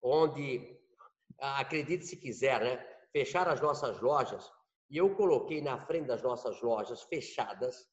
[0.00, 0.78] Onde,
[1.38, 2.86] acredite se quiser, né?
[3.12, 4.50] Fechar as nossas lojas
[4.88, 7.86] e eu coloquei na frente das nossas lojas fechadas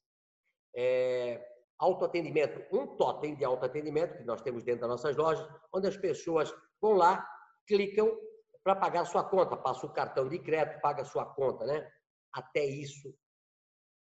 [0.75, 1.43] é,
[1.79, 6.53] autoatendimento, um totem de autoatendimento que nós temos dentro das nossas lojas, onde as pessoas
[6.81, 7.27] vão lá,
[7.67, 8.15] clicam
[8.63, 11.91] para pagar sua conta, passa o cartão de crédito, paga sua conta, né?
[12.31, 13.13] Até isso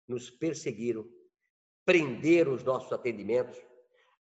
[0.07, 1.05] nos perseguiram,
[1.85, 3.59] prenderam os nossos atendimentos.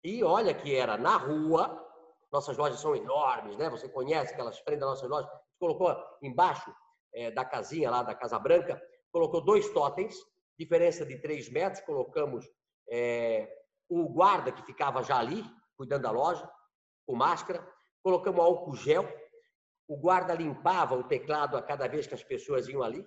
[0.03, 1.85] E olha que era na rua,
[2.31, 3.69] nossas lojas são enormes, né?
[3.69, 5.31] Você conhece aquelas frente das nossas lojas.
[5.57, 6.73] colocou embaixo
[7.13, 10.15] é, da casinha lá da Casa Branca, colocou dois totens,
[10.57, 12.45] diferença de três metros, colocamos
[12.89, 13.49] é,
[13.87, 15.43] o guarda que ficava já ali,
[15.77, 16.49] cuidando da loja,
[17.05, 17.65] com máscara,
[18.03, 19.07] colocamos álcool gel,
[19.87, 23.05] o guarda limpava o teclado a cada vez que as pessoas iam ali.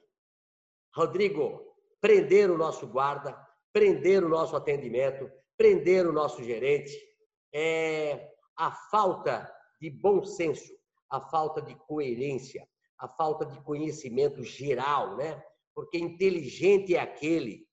[0.94, 3.38] Rodrigo, prender o nosso guarda,
[3.72, 6.92] prender o nosso atendimento, prender o nosso gerente.
[7.54, 10.72] É a falta de bom senso,
[11.08, 12.66] a falta de coerência,
[13.02, 15.42] a falta de conhecimento geral, né?
[15.74, 17.66] Porque inteligente é aquele.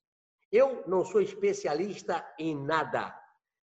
[0.51, 3.15] Eu não sou especialista em nada.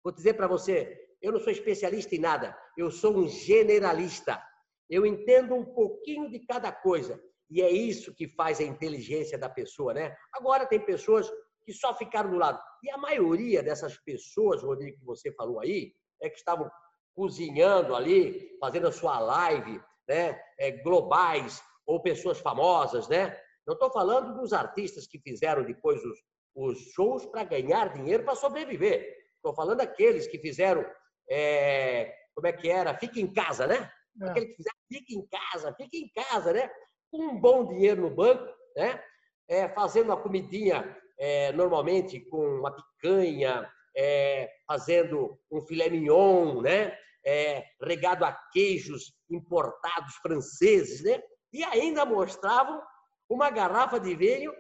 [0.04, 2.54] Vou dizer para você, eu não sou especialista em nada.
[2.78, 4.44] Eu sou um generalista.
[4.90, 7.18] Eu entendo um pouquinho de cada coisa.
[7.50, 10.14] E é isso que faz a inteligência da pessoa, né?
[10.34, 11.32] Agora tem pessoas
[11.64, 12.62] que só ficaram do lado.
[12.84, 16.70] E a maioria dessas pessoas, Rodrigo, que você falou aí, é que estavam
[17.16, 23.38] cozinhando ali, fazendo a sua live, né, é, globais ou pessoas famosas, né?
[23.66, 26.20] Não estou falando dos artistas que fizeram depois os,
[26.56, 29.18] os shows para ganhar dinheiro para sobreviver.
[29.36, 30.86] Estou falando daqueles que fizeram,
[31.30, 32.98] é, como é que era?
[32.98, 33.92] Fica em casa, né?
[34.22, 34.30] É.
[34.30, 36.70] Aquele que fizeram, fica em casa, fica em casa, né?
[37.12, 39.04] Com um bom dinheiro no banco, né?
[39.50, 46.98] É, fazendo uma comidinha, é, normalmente com uma picanha, é, fazendo um filé mignon, né?
[47.26, 51.22] É, regado a queijos importados franceses, né?
[51.52, 52.82] E ainda mostravam
[53.30, 54.52] uma garrafa de vinho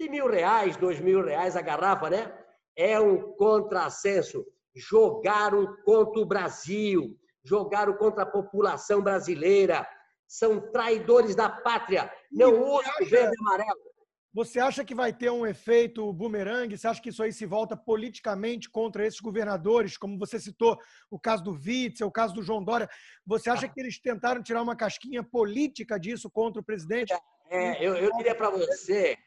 [0.00, 2.38] de mil reais, dois mil reais a garrafa, né?
[2.76, 4.44] É um contrassenso.
[4.74, 9.86] Jogaram contra o Brasil, jogaram contra a população brasileira.
[10.26, 12.10] São traidores da pátria.
[12.30, 13.91] Não usam o verde e amarelo.
[14.34, 16.78] Você acha que vai ter um efeito bumerangue?
[16.78, 20.78] Você acha que isso aí se volta politicamente contra esses governadores, como você citou
[21.10, 22.88] o caso do Witzel, o caso do João Dória?
[23.26, 27.12] Você acha que eles tentaram tirar uma casquinha política disso contra o presidente?
[27.50, 29.18] É, eu, eu diria para você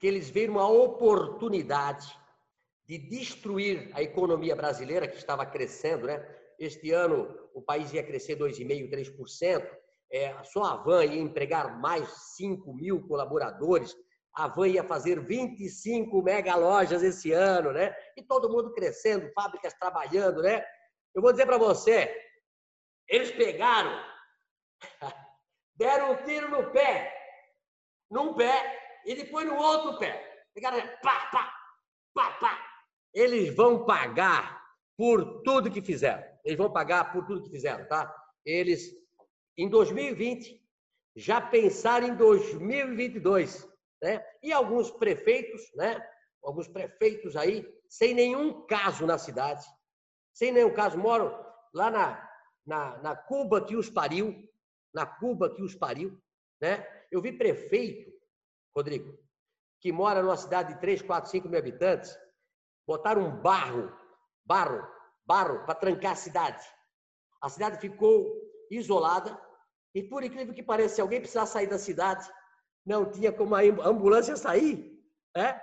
[0.00, 2.18] que eles viram uma oportunidade
[2.86, 6.26] de destruir a economia brasileira, que estava crescendo, né?
[6.58, 9.66] Este ano o país ia crescer 2,5%, 3%.
[10.10, 13.94] É, só a Van ia empregar mais 5 mil colaboradores
[14.34, 17.94] a Van ia fazer 25 mega lojas esse ano, né?
[18.16, 20.64] E todo mundo crescendo, fábricas trabalhando, né?
[21.14, 22.12] Eu vou dizer para você,
[23.08, 23.92] eles pegaram,
[25.76, 27.14] deram um tiro no pé,
[28.10, 30.46] num pé e depois no outro pé.
[30.52, 31.54] Pegaram, pá, pá,
[32.12, 32.70] pá, pá.
[33.14, 34.60] Eles vão pagar
[34.96, 36.24] por tudo que fizeram.
[36.44, 38.12] Eles vão pagar por tudo que fizeram, tá?
[38.44, 38.90] Eles,
[39.56, 40.60] em 2020,
[41.14, 43.72] já pensaram em 2022
[44.04, 44.22] né?
[44.42, 46.06] E alguns prefeitos, né?
[46.42, 49.66] Alguns prefeitos aí, sem nenhum caso na cidade,
[50.34, 51.34] sem nenhum caso, moram
[51.72, 52.30] lá na,
[52.66, 54.46] na, na Cuba que os pariu,
[54.92, 56.20] na Cuba que os pariu,
[56.60, 56.86] né?
[57.10, 58.12] Eu vi prefeito,
[58.76, 59.18] Rodrigo,
[59.80, 62.14] que mora numa cidade de 3, 4, 5 mil habitantes,
[62.86, 63.90] botaram um barro,
[64.44, 64.86] barro,
[65.24, 66.62] barro para trancar a cidade.
[67.40, 68.30] A cidade ficou
[68.70, 69.40] isolada
[69.94, 72.30] e, por incrível que pareça, se alguém precisar sair da cidade,
[72.84, 74.92] não tinha como a ambulância sair.
[75.36, 75.60] É,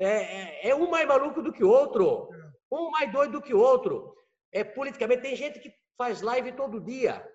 [0.00, 2.28] é, é, é um mais maluco do que o outro,
[2.70, 4.14] um mais doido do que o outro.
[4.52, 7.26] É, politicamente, tem gente que faz live todo dia.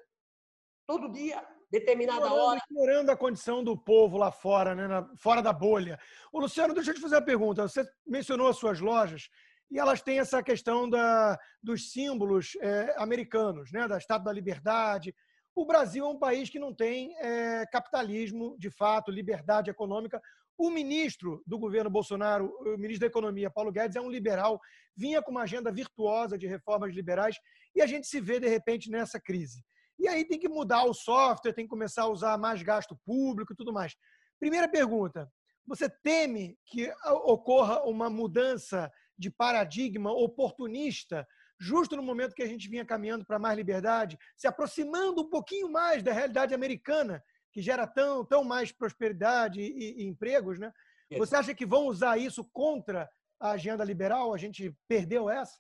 [0.87, 2.57] Todo dia, determinada explorando, hora.
[2.57, 5.99] Explorando a condição do povo lá fora, né, na, fora da bolha.
[6.31, 7.67] O Luciano, deixa eu te fazer uma pergunta.
[7.67, 9.29] Você mencionou as suas lojas
[9.71, 15.15] e elas têm essa questão da, dos símbolos é, americanos, né, da Estado da Liberdade.
[15.55, 20.19] O Brasil é um país que não tem é, capitalismo, de fato, liberdade econômica.
[20.57, 24.59] O ministro do governo Bolsonaro, o ministro da Economia, Paulo Guedes, é um liberal,
[24.95, 27.37] vinha com uma agenda virtuosa de reformas liberais
[27.75, 29.63] e a gente se vê, de repente, nessa crise.
[29.99, 33.53] E aí tem que mudar o software, tem que começar a usar mais gasto público
[33.53, 33.95] e tudo mais.
[34.39, 35.31] Primeira pergunta:
[35.67, 36.91] você teme que
[37.25, 41.27] ocorra uma mudança de paradigma oportunista
[41.63, 45.71] justo no momento que a gente vinha caminhando para mais liberdade, se aproximando um pouquinho
[45.71, 47.23] mais da realidade americana,
[47.53, 50.73] que gera tão, tão mais prosperidade e, e empregos, né?
[51.17, 54.33] Você acha que vão usar isso contra a agenda liberal?
[54.33, 55.59] A gente perdeu essa?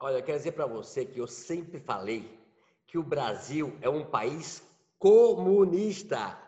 [0.00, 2.38] Olha, eu quero dizer para você que eu sempre falei
[2.86, 4.62] que o Brasil é um país
[4.98, 6.38] comunista.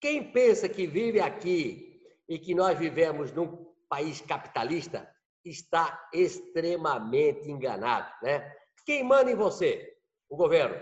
[0.00, 5.12] Quem pensa que vive aqui e que nós vivemos num país capitalista
[5.48, 8.54] está extremamente enganado, né?
[8.84, 9.96] Quem manda em você?
[10.28, 10.80] O governo.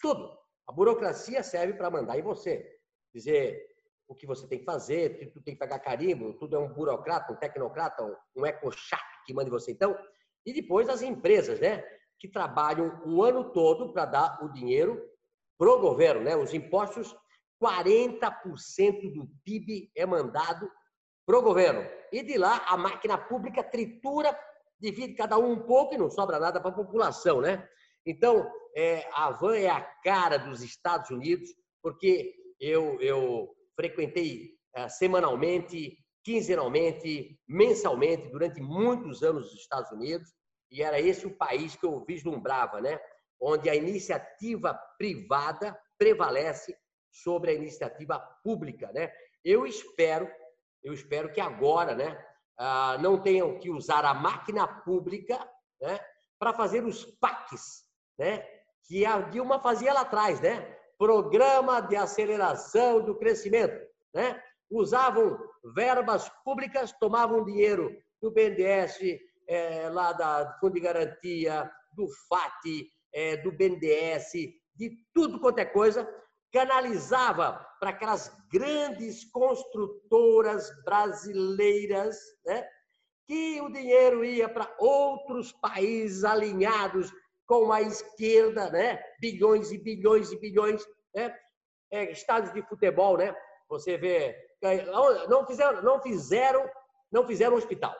[0.00, 0.36] Tudo.
[0.66, 2.78] A burocracia serve para mandar em você.
[3.14, 3.64] Dizer
[4.08, 6.72] o que você tem que fazer, que tu tem que pegar carimbo, tudo é um
[6.72, 8.04] burocrata, um tecnocrata,
[8.36, 9.72] um ecochato que manda em você.
[9.72, 9.96] Então,
[10.44, 11.82] e depois as empresas, né?
[12.18, 15.02] Que trabalham o ano todo para dar o dinheiro
[15.58, 16.36] pro governo, né?
[16.36, 17.14] Os impostos,
[17.62, 20.70] 40% do PIB é mandado
[21.26, 21.84] para o governo.
[22.12, 24.38] E de lá, a máquina pública tritura,
[24.78, 27.68] divide cada um um pouco e não sobra nada para a população, né?
[28.06, 31.50] Então, é, a van é a cara dos Estados Unidos,
[31.82, 40.32] porque eu, eu frequentei é, semanalmente, quinzenalmente, mensalmente, durante muitos anos os Estados Unidos,
[40.70, 42.98] e era esse o país que eu vislumbrava, né?
[43.40, 46.76] Onde a iniciativa privada prevalece
[47.10, 49.10] sobre a iniciativa pública, né?
[49.44, 50.28] Eu espero
[50.86, 52.16] eu espero que agora né,
[52.56, 55.36] ah, não tenham que usar a máquina pública
[55.80, 55.98] né,
[56.38, 57.82] para fazer os PACs,
[58.16, 58.46] né,
[58.84, 60.60] que a Dilma fazia lá atrás, né?
[60.96, 63.76] Programa de Aceleração do Crescimento.
[64.14, 64.40] Né?
[64.70, 65.36] Usavam
[65.74, 67.90] verbas públicas, tomavam dinheiro
[68.22, 68.98] do BNDES,
[69.48, 74.30] é, lá da Fundo de Garantia, do FAT, é, do BNDES,
[74.76, 76.08] de tudo quanto é coisa,
[76.56, 82.16] canalizava para aquelas grandes construtoras brasileiras,
[82.46, 82.66] né?
[83.26, 87.12] que o dinheiro ia para outros países alinhados
[87.46, 88.98] com a esquerda, né?
[89.20, 90.82] bilhões e bilhões e bilhões,
[91.14, 91.36] né?
[91.92, 93.36] É, estádios de futebol, né?
[93.68, 94.34] Você vê,
[95.28, 96.70] não fizeram, não fizeram,
[97.12, 97.94] não fizeram hospital,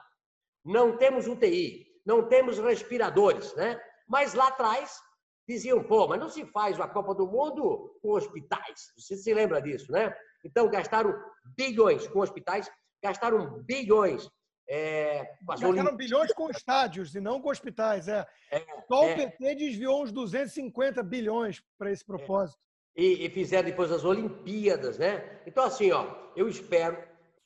[0.64, 3.80] não temos UTI, não temos respiradores, né?
[4.08, 4.98] Mas lá atrás
[5.48, 8.92] diziam, pô, mas não se faz a Copa do Mundo com hospitais.
[8.96, 10.14] Você se lembra disso, né?
[10.44, 11.14] Então, gastaram
[11.56, 12.70] bilhões com hospitais,
[13.02, 14.28] gastaram bilhões
[14.68, 18.08] é, gastaram bilhões com estádios e não com hospitais.
[18.08, 18.26] É.
[18.50, 22.58] é Só é, o PT desviou uns 250 bilhões para esse propósito.
[22.96, 23.00] É.
[23.00, 25.40] E, e, fizeram depois as Olimpíadas, né?
[25.46, 26.96] Então, assim, ó, eu espero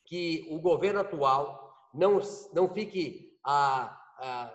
[0.05, 2.21] que o governo atual não,
[2.55, 4.55] não fique ah, ah,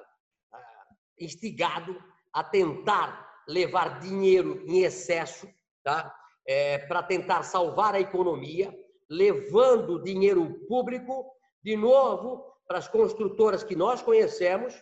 [0.54, 0.86] ah,
[1.20, 2.02] instigado
[2.34, 5.48] a tentar levar dinheiro em excesso,
[5.84, 6.14] tá?
[6.48, 8.74] É, para tentar salvar a economia,
[9.10, 11.26] levando dinheiro público
[11.64, 14.74] de novo para as construtoras que nós conhecemos.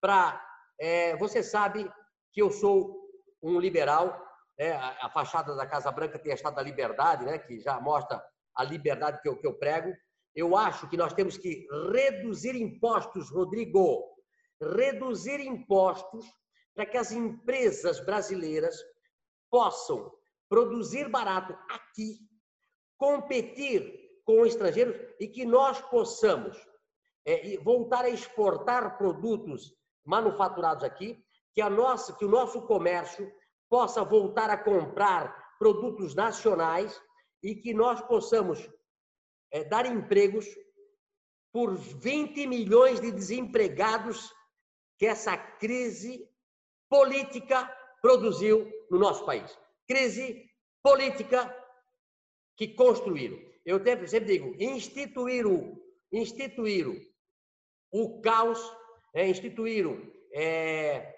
[0.00, 0.40] Para
[0.78, 1.90] é, você sabe
[2.32, 3.00] que eu sou
[3.42, 4.24] um liberal,
[4.60, 7.38] a, a, fachada da Casa Branca tem a Estado da Liberdade, né?
[7.38, 8.22] que já mostra
[8.54, 9.92] a liberdade que eu, que eu prego.
[10.34, 14.04] Eu acho que nós temos que reduzir impostos, Rodrigo,
[14.60, 16.24] reduzir impostos
[16.80, 18.82] para que as empresas brasileiras
[19.50, 20.10] possam
[20.48, 22.26] produzir barato aqui,
[22.96, 26.56] competir com estrangeiros e que nós possamos
[27.26, 33.30] é, voltar a exportar produtos manufaturados aqui, que, a nossa, que o nosso comércio
[33.68, 36.98] possa voltar a comprar produtos nacionais
[37.42, 38.70] e que nós possamos
[39.52, 40.46] é, dar empregos
[41.52, 44.32] por 20 milhões de desempregados
[44.96, 46.29] que essa crise
[46.90, 47.72] política
[48.02, 49.56] produziu no nosso país.
[49.88, 50.44] Crise
[50.82, 51.56] política
[52.56, 53.38] que construíram.
[53.64, 55.80] Eu sempre digo, instituíram,
[56.12, 56.96] instituíram
[57.92, 58.60] o caos,
[59.14, 60.00] é, instituíram
[60.34, 61.14] é,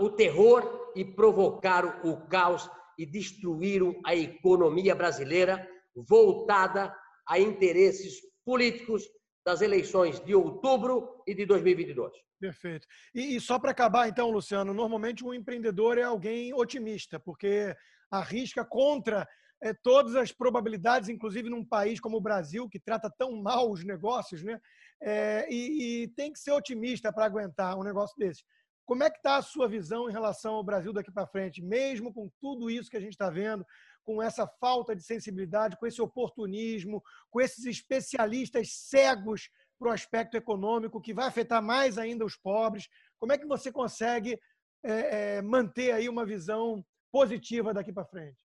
[0.00, 6.94] o terror e provocaram o caos e destruíram a economia brasileira voltada
[7.26, 9.08] a interesses políticos
[9.44, 12.12] das eleições de outubro e de 2022.
[12.40, 12.86] Perfeito.
[13.14, 17.74] E, e só para acabar, então, Luciano, normalmente um empreendedor é alguém otimista, porque
[18.10, 19.26] arrisca contra
[19.62, 23.84] é, todas as probabilidades, inclusive num país como o Brasil, que trata tão mal os
[23.84, 24.60] negócios, né?
[25.00, 28.44] É, e, e, tem que ser otimista para aguentar um negócio desse.
[28.84, 32.12] Como é que está a sua visão em relação ao Brasil daqui para frente, mesmo
[32.12, 33.64] com tudo isso que a gente está vendo,
[34.04, 40.36] com essa falta de sensibilidade, com esse oportunismo, com esses especialistas cegos para o aspecto
[40.36, 42.88] econômico, que vai afetar mais ainda os pobres.
[43.18, 44.38] Como é que você consegue
[44.84, 48.38] é, é, manter aí uma visão positiva daqui para frente?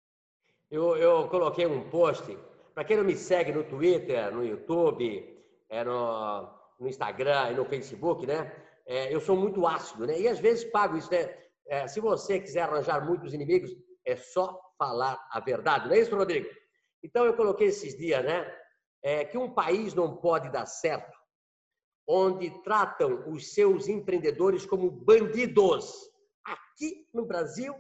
[0.69, 2.37] Eu, eu, coloquei um post,
[2.73, 5.37] para quem não me segue no Twitter, no YouTube,
[5.69, 8.51] é no, no Instagram e no Facebook, né?
[8.85, 10.19] É, eu sou muito ácido, né?
[10.19, 11.33] E às vezes pago isso, né?
[11.67, 13.71] É, se você quiser arranjar muitos inimigos,
[14.05, 15.87] é só falar a verdade.
[15.87, 16.47] Não é isso, Rodrigo?
[17.03, 18.53] Então, eu coloquei esses dias, né?
[19.03, 21.17] É, que um país não pode dar certo
[22.07, 25.93] onde tratam os seus empreendedores como bandidos.
[26.45, 27.75] Aqui no Brasil,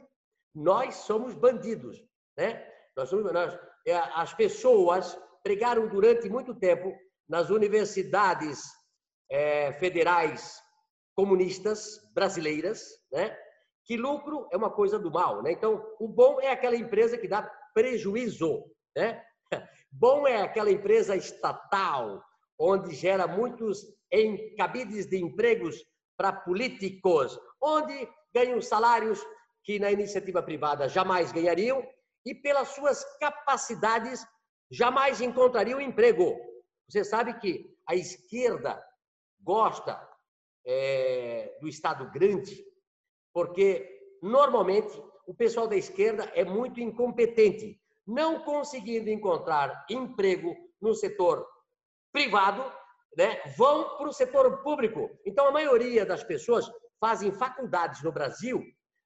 [0.53, 2.03] nós somos bandidos,
[2.37, 2.67] né?
[2.95, 6.93] Nós somos, nós, é, as pessoas pregaram durante muito tempo
[7.27, 8.61] nas universidades
[9.31, 10.61] é, federais
[11.15, 13.37] comunistas brasileiras, né?
[13.87, 15.53] Que lucro é uma coisa do mal, né?
[15.53, 17.41] Então, o bom é aquela empresa que dá
[17.73, 19.23] prejuízo, né?
[19.89, 22.21] Bom é aquela empresa estatal,
[22.59, 23.81] onde gera muitos
[24.57, 25.81] cabides de empregos
[26.17, 29.25] para políticos, onde ganham salários
[29.63, 31.81] que na iniciativa privada jamais ganhariam
[32.25, 34.25] e pelas suas capacidades
[34.69, 36.35] jamais encontrariam emprego.
[36.89, 38.83] Você sabe que a esquerda
[39.39, 39.97] gosta
[40.65, 42.61] é, do Estado grande,
[43.37, 51.47] porque normalmente o pessoal da esquerda é muito incompetente, não conseguindo encontrar emprego no setor
[52.11, 52.63] privado,
[53.15, 55.11] né, vão para o setor público.
[55.23, 56.67] Então a maioria das pessoas
[56.99, 58.63] fazem faculdades no Brasil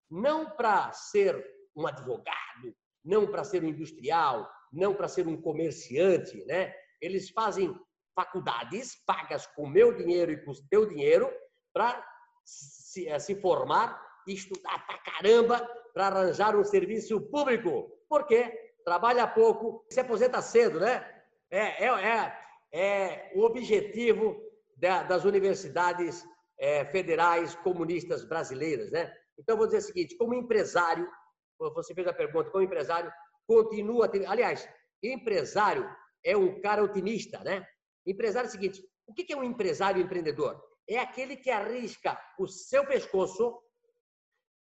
[0.10, 1.46] não para ser
[1.76, 6.74] um advogado, não para ser um industrial, não para ser um comerciante, né?
[7.02, 7.78] Eles fazem
[8.16, 11.30] faculdades pagas com meu dinheiro e com o teu dinheiro
[11.74, 12.02] para
[12.46, 15.60] se, eh, se formar estudar pra caramba
[15.94, 17.90] para arranjar um serviço público.
[18.08, 18.74] Por quê?
[18.84, 21.06] Trabalha pouco, se aposenta cedo, né?
[21.50, 22.34] É, é, é,
[22.74, 24.42] é o objetivo
[24.78, 26.26] da, das universidades
[26.60, 29.14] é, federais comunistas brasileiras, né?
[29.38, 31.10] Então, vou dizer o seguinte: como empresário,
[31.58, 33.12] você fez a pergunta, como empresário,
[33.48, 34.10] continua.
[34.28, 34.68] Aliás,
[35.04, 35.90] empresário
[36.24, 37.66] é um cara otimista, né?
[38.06, 40.62] Empresário é o seguinte: o que é um empresário empreendedor?
[40.88, 43.62] É aquele que arrisca o seu pescoço,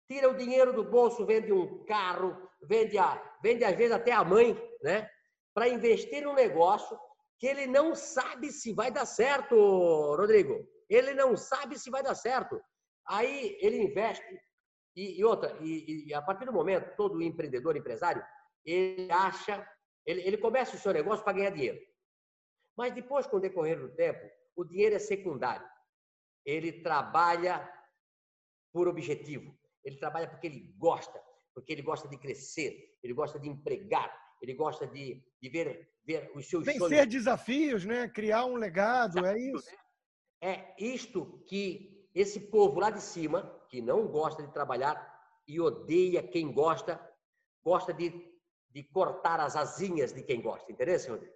[0.08, 4.24] tira o dinheiro do bolso, vende um carro, vende, a, vende às vezes até a
[4.24, 5.10] mãe, né?
[5.54, 6.98] Para investir num negócio
[7.40, 9.56] que ele não sabe se vai dar certo,
[10.16, 10.66] Rodrigo.
[10.90, 12.60] Ele não sabe se vai dar certo.
[13.08, 14.24] Aí ele investe
[14.96, 18.24] e, e outra, e, e, a partir do momento, todo empreendedor, empresário,
[18.64, 19.68] ele acha,
[20.06, 21.80] ele, ele começa o seu negócio para ganhar dinheiro.
[22.78, 24.22] Mas depois, com o decorrer do tempo,
[24.56, 25.68] o dinheiro é secundário.
[26.46, 27.68] Ele trabalha
[28.72, 29.58] por objetivo.
[29.84, 31.22] Ele trabalha porque ele gosta,
[31.54, 34.12] porque ele gosta de crescer, ele gosta de empregar,
[34.42, 37.08] ele gosta de, de ver, ver os seus Vencer sonhos.
[37.08, 38.08] desafios, né?
[38.08, 39.72] criar um legado, Desafio, é isso.
[39.72, 39.78] Né?
[40.42, 45.12] É isto que esse povo lá de cima, que não gosta de trabalhar
[45.48, 47.00] e odeia quem gosta,
[47.64, 48.12] gosta de,
[48.70, 50.72] de cortar as asinhas de quem gosta.
[50.72, 51.34] Interessa, Rodrigo?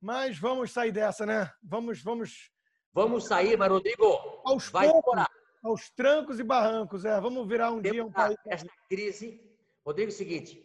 [0.00, 1.50] Mas vamos sair dessa, né?
[1.62, 2.50] Vamos, vamos.
[2.92, 4.06] Vamos sair, mas Rodrigo,
[4.44, 5.30] aos vai poucos, demorar.
[5.62, 7.20] Aos trancos e barrancos, é.
[7.20, 8.36] Vamos virar um dia um país.
[8.46, 9.40] Esta crise,
[9.84, 10.64] Rodrigo, é o seguinte: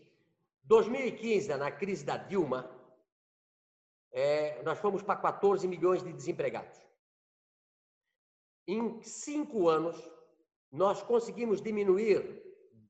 [0.63, 2.69] 2015, na crise da Dilma,
[4.11, 6.79] é, nós fomos para 14 milhões de desempregados.
[8.67, 9.97] Em cinco anos,
[10.71, 12.41] nós conseguimos diminuir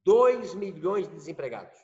[0.03, 1.79] 2 milhões de desempregados.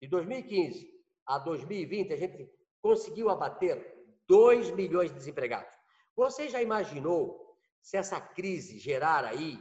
[0.00, 0.90] De 2015
[1.26, 2.50] a 2020, a gente
[2.80, 5.72] conseguiu abater 2 milhões de desempregados.
[6.16, 7.49] Você já imaginou
[7.82, 9.58] se essa crise gerar aí,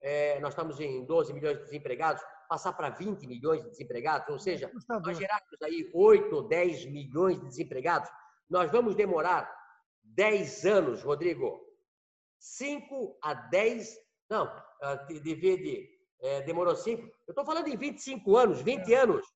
[0.00, 4.38] é, nós estamos em 12 milhões de desempregados, passar para 20 milhões de desempregados, ou
[4.38, 8.10] seja, nós gerarmos aí 8 ou 10 milhões de desempregados,
[8.48, 9.50] nós vamos demorar
[10.04, 11.62] 10 anos, Rodrigo.
[12.38, 13.96] 5 a 10,
[14.28, 14.52] não,
[15.08, 15.88] DVD
[16.20, 17.02] é, demorou 5.
[17.02, 18.96] Eu estou falando em 25 anos, 20 é.
[18.96, 19.26] anos.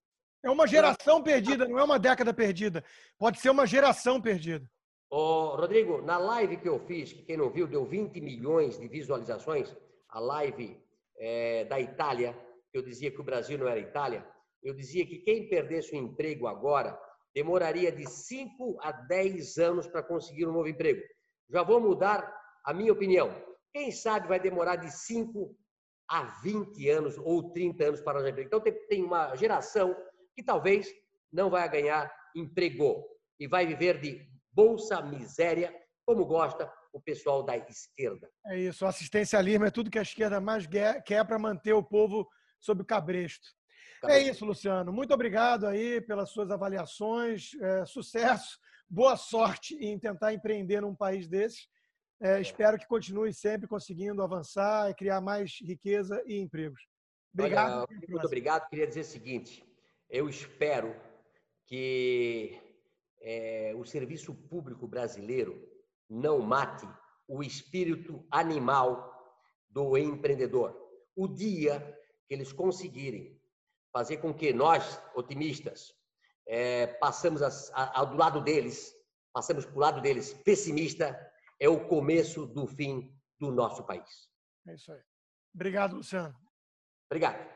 [0.45, 2.85] É uma geração perdida, não é uma década perdida.
[3.19, 4.71] Pode ser uma geração perdida.
[5.17, 9.75] Rodrigo, na live que eu fiz, que quem não viu, deu 20 milhões de visualizações,
[10.09, 10.79] a live
[11.19, 12.39] é, da Itália,
[12.73, 14.27] eu dizia que o Brasil não era Itália,
[14.63, 16.99] eu dizia que quem perdesse o emprego agora
[17.35, 21.01] demoraria de 5 a 10 anos para conseguir um novo emprego.
[21.49, 22.35] Já vou mudar
[22.65, 23.35] a minha opinião.
[23.73, 25.57] Quem sabe vai demorar de 5
[26.09, 28.49] a 20 anos ou 30 anos para arranjar emprego.
[28.49, 29.97] Então tem uma geração
[30.35, 30.93] que talvez
[31.33, 33.05] não vai ganhar emprego
[33.39, 34.27] e vai viver de
[34.59, 35.73] bolsa miséria,
[36.05, 38.29] como gosta o pessoal da esquerda.
[38.47, 40.67] É isso, o assistencialismo é tudo que a esquerda mais
[41.07, 42.29] quer para manter o povo
[42.59, 43.47] sob o cabresto.
[44.05, 44.93] É isso, Luciano.
[44.93, 47.51] Muito obrigado aí pelas suas avaliações.
[47.61, 48.59] É, sucesso,
[48.91, 51.69] boa sorte em tentar empreender num país desses.
[52.21, 56.83] É, espero que continue sempre conseguindo avançar e criar mais riqueza e empregos.
[57.33, 57.87] Obrigado.
[57.89, 58.69] Olha, muito obrigado.
[58.69, 59.65] Queria dizer o seguinte:
[60.11, 60.97] eu espero
[61.65, 62.68] que
[63.21, 65.61] é, o serviço público brasileiro
[66.09, 66.89] não mate
[67.27, 69.15] o espírito animal
[69.69, 70.77] do empreendedor.
[71.15, 71.81] O dia
[72.27, 73.39] que eles conseguirem
[73.93, 75.93] fazer com que nós, otimistas,
[76.47, 78.95] é, passamos a, a, do lado deles,
[79.33, 81.19] passamos para o lado deles pessimista,
[81.61, 84.29] é o começo do fim do nosso país.
[84.67, 85.03] É isso aí.
[85.55, 86.35] Obrigado, Luciano.
[87.11, 87.49] Obrigado.